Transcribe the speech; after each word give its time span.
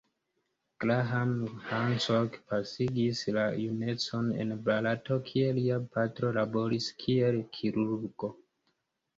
Graham 0.83 1.33
Hancock 1.67 2.31
pasigis 2.53 3.21
la 3.37 3.43
junecon 3.65 4.31
en 4.45 4.55
Barato, 4.71 5.19
kie 5.29 5.53
lia 5.59 5.79
patro 5.99 6.35
laboris 6.41 6.89
kiel 7.05 7.39
kirurgo. 7.59 8.33